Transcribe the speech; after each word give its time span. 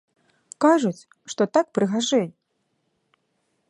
Кажуць, 0.65 1.07
што 1.33 1.49
так 1.59 1.65
прыгажэй. 1.79 2.27